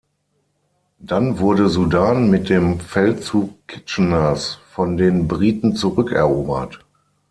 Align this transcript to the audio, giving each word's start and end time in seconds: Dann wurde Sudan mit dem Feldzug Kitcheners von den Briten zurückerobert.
Dann 0.97 1.37
wurde 1.37 1.69
Sudan 1.69 2.31
mit 2.31 2.49
dem 2.49 2.79
Feldzug 2.79 3.67
Kitcheners 3.67 4.55
von 4.71 4.97
den 4.97 5.27
Briten 5.27 5.75
zurückerobert. 5.75 6.79